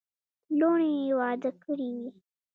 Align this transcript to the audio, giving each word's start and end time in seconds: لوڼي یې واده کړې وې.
لوڼي 0.59 0.91
یې 1.05 1.11
واده 1.19 1.51
کړې 1.63 1.89
وې. 1.97 2.09